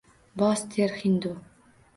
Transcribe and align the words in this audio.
Bos, 0.41 0.63
der 0.77 0.87
hindu 1.03 1.37